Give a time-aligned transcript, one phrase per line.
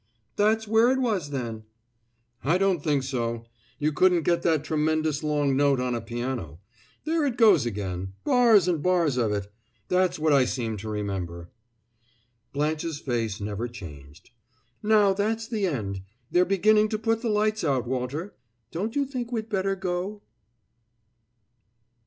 [0.35, 1.61] "That's where it was, then."
[2.43, 3.45] "I don't think so.
[3.77, 6.59] You couldn't get that tremendous long note on a piano.
[7.05, 9.53] There it goes again bars and bars of it!
[9.89, 11.51] That's what I seem to remember."
[12.51, 14.31] Blanche's face never changed.
[14.81, 16.01] "Now, that's the end.
[16.31, 18.33] They're beginning to put the lights out, Walter.
[18.71, 20.23] Don't you think we'd better go?"